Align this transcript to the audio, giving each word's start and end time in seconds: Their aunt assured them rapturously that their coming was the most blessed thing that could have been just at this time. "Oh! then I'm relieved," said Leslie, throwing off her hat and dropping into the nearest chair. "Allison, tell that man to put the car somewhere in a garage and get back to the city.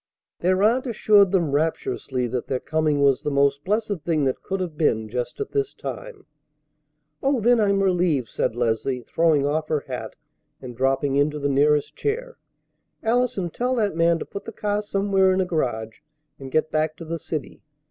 Their 0.39 0.63
aunt 0.63 0.87
assured 0.87 1.31
them 1.31 1.51
rapturously 1.51 2.25
that 2.25 2.47
their 2.47 2.59
coming 2.59 3.01
was 3.03 3.21
the 3.21 3.29
most 3.29 3.63
blessed 3.63 4.01
thing 4.03 4.23
that 4.25 4.41
could 4.41 4.59
have 4.59 4.75
been 4.75 5.07
just 5.07 5.39
at 5.39 5.51
this 5.51 5.75
time. 5.75 6.25
"Oh! 7.21 7.39
then 7.39 7.59
I'm 7.59 7.83
relieved," 7.83 8.27
said 8.27 8.55
Leslie, 8.55 9.03
throwing 9.03 9.45
off 9.45 9.67
her 9.67 9.81
hat 9.81 10.15
and 10.59 10.75
dropping 10.75 11.17
into 11.17 11.37
the 11.37 11.49
nearest 11.49 11.95
chair. 11.95 12.37
"Allison, 13.03 13.51
tell 13.51 13.75
that 13.75 13.95
man 13.95 14.17
to 14.17 14.25
put 14.25 14.45
the 14.45 14.51
car 14.51 14.81
somewhere 14.81 15.33
in 15.33 15.39
a 15.39 15.45
garage 15.45 15.99
and 16.39 16.51
get 16.51 16.71
back 16.71 16.97
to 16.97 17.05
the 17.05 17.19
city. 17.19 17.61